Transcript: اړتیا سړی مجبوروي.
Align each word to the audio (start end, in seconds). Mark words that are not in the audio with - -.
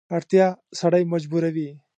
اړتیا 0.17 0.45
سړی 0.79 1.03
مجبوروي. 1.11 1.69